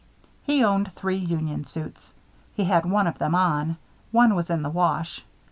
[0.41, 2.15] He owned three union suits.
[2.55, 3.77] He had one of them on.
[4.11, 5.23] One was in the wash.